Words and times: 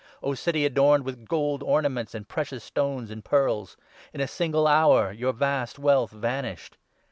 O 0.23 0.33
City 0.33 0.65
adorned 0.65 1.03
with 1.05 1.27
gold 1.27 1.61
ornaments, 1.61 2.15
and 2.15 2.27
precious 2.27 2.63
stones, 2.63 3.11
and 3.11 3.23
pearls! 3.23 3.77
In 4.13 4.19
a 4.19 4.27
single 4.27 4.65
hour 4.65 5.11
your 5.11 5.31
vast 5.31 5.77
wealth 5.77 6.09
vanished.' 6.09 6.75